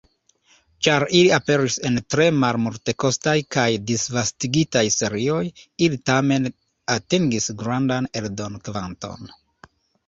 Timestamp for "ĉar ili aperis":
0.85-1.75